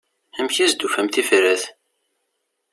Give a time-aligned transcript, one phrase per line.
[0.37, 1.63] Amek i as-d-tufam tifrat?